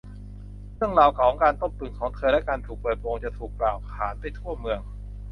[0.75, 4.81] เรื่องราวของการต้มตุ๋นของเธอ และการถูกเปิดโปงจะถูกกล่าวขานไปทั่วเมือง